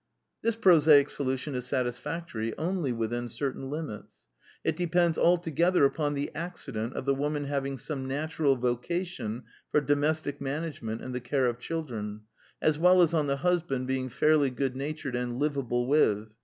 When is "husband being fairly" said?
13.37-14.49